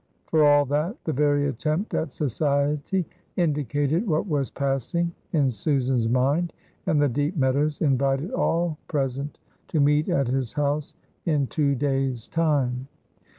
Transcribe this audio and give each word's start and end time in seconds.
For 0.25 0.43
all 0.43 0.65
that 0.65 0.97
the 1.03 1.13
very 1.13 1.47
attempt 1.47 1.93
at 1.93 2.11
society 2.11 3.05
indicated 3.37 4.07
what 4.07 4.25
was 4.25 4.49
passing 4.49 5.11
in 5.31 5.51
Susan's 5.51 6.09
mind, 6.09 6.53
and 6.87 6.99
the 6.99 7.07
deep 7.07 7.37
Meadows 7.37 7.81
invited 7.81 8.31
all 8.31 8.79
present 8.87 9.37
to 9.67 9.79
meet 9.79 10.09
at 10.09 10.27
his 10.27 10.53
house 10.53 10.95
in 11.27 11.45
two 11.45 11.75
days' 11.75 12.27
time. 12.27 12.87